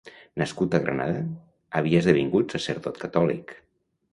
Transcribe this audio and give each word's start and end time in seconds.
Nascut 0.41 0.77
a 0.77 0.79
Granada, 0.85 1.19
havia 1.81 2.01
esdevingut 2.05 2.57
sacerdot 2.57 2.99
catòlic. 3.07 3.55